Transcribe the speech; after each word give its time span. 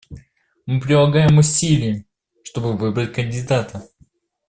Мы 0.65 0.79
прилагаем 0.79 1.37
усилия, 1.37 2.05
чтобы 2.43 2.75
выбрать 2.75 3.13
кандидата. 3.13 3.87